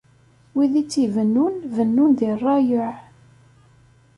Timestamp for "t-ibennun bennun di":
0.89-2.29